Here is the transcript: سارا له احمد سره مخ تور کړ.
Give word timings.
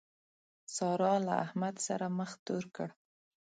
سارا 0.75 1.13
له 1.25 1.33
احمد 1.45 1.75
سره 1.87 2.05
مخ 2.17 2.31
تور 2.45 2.63
کړ. 2.75 2.87